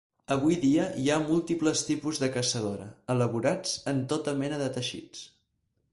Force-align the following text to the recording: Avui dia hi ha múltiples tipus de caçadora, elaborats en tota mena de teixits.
Avui 0.35 0.55
dia 0.61 0.85
hi 1.01 1.09
ha 1.09 1.17
múltiples 1.25 1.83
tipus 1.89 2.21
de 2.23 2.31
caçadora, 2.37 2.89
elaborats 3.17 3.77
en 3.93 4.01
tota 4.15 4.37
mena 4.41 4.63
de 4.63 4.75
teixits. 4.79 5.23